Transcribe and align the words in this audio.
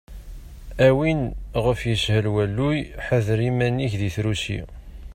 A 0.85 0.87
win 0.97 1.21
ɣef 1.65 1.79
yeshel 1.89 2.25
walluy, 2.33 2.79
ḥader 3.05 3.39
iman-ik 3.49 3.93
di 4.01 4.09
trusi! 4.15 4.61